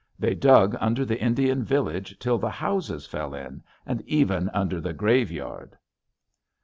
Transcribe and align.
They 0.17 0.33
dug 0.33 0.75
under 0.79 1.05
the 1.05 1.21
Indian 1.21 1.63
village 1.63 2.17
till 2.17 2.39
the 2.39 2.49
houses 2.49 3.05
fell 3.05 3.35
in, 3.35 3.61
and 3.85 4.01
even 4.07 4.49
under 4.49 4.81
the 4.81 4.93
graveyard." 4.93 5.77